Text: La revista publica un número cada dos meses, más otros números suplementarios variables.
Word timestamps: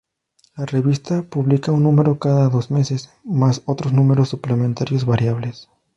La 0.57 0.65
revista 0.65 1.21
publica 1.21 1.71
un 1.71 1.83
número 1.83 2.17
cada 2.17 2.49
dos 2.49 2.71
meses, 2.71 3.11
más 3.23 3.61
otros 3.67 3.93
números 3.93 4.29
suplementarios 4.29 5.05
variables. 5.05 5.69